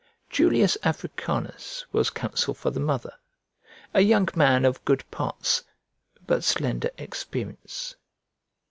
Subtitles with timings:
[0.31, 3.13] Julius Africanus was counsel for the mother,
[3.93, 5.63] a young man of good parts,
[6.25, 7.95] but slender experience.